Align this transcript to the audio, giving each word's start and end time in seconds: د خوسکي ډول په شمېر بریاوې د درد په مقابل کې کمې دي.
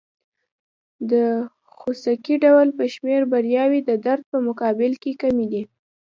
د 1.11 1.13
خوسکي 1.77 2.35
ډول 2.45 2.67
په 2.77 2.83
شمېر 2.93 3.21
بریاوې 3.31 3.79
د 3.89 3.91
درد 4.05 4.23
په 4.31 4.37
مقابل 4.47 4.91
کې 5.01 5.11
کمې 5.21 5.47
دي. 5.53 5.63